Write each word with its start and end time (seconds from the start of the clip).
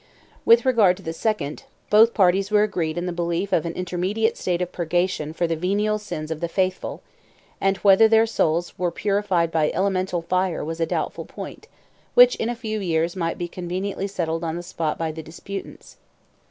With 0.45 0.65
regard 0.65 0.97
to 0.97 1.03
the 1.03 1.13
second, 1.13 1.65
both 1.91 2.15
parties 2.15 2.49
were 2.49 2.63
agreed 2.63 2.97
in 2.97 3.05
the 3.05 3.11
belief 3.13 3.53
of 3.53 3.67
an 3.67 3.73
intermediate 3.73 4.35
state 4.35 4.59
of 4.59 4.71
purgation 4.71 5.31
for 5.31 5.45
the 5.45 5.55
venial 5.55 5.99
sins 5.99 6.31
of 6.31 6.39
the 6.39 6.47
faithful; 6.47 7.03
and 7.61 7.77
whether 7.77 8.07
their 8.07 8.25
souls 8.25 8.75
were 8.79 8.89
purified 8.89 9.51
by 9.51 9.69
elemental 9.75 10.23
fire 10.23 10.65
was 10.65 10.79
a 10.79 10.87
doubtful 10.87 11.25
point, 11.25 11.67
which 12.15 12.33
in 12.37 12.49
a 12.49 12.55
few 12.55 12.79
years 12.79 13.15
might 13.15 13.37
be 13.37 13.47
conveniently 13.47 14.07
settled 14.07 14.43
on 14.43 14.55
the 14.55 14.63
spot 14.63 14.97
by 14.97 15.11
the 15.11 15.21
disputants. 15.21 15.97